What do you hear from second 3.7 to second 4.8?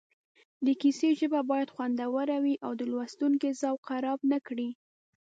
خراب نه کړي